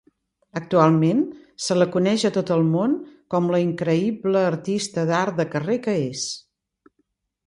[0.59, 1.19] Actualment,
[1.65, 2.95] se la coneix a tot el món
[3.33, 6.25] com la increïble artista d'art de carrer que és.